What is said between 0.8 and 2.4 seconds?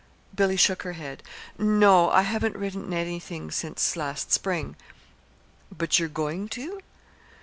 her head. "No; I